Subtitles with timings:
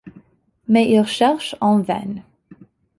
[0.67, 2.15] Mais ils le cherchaient en vain.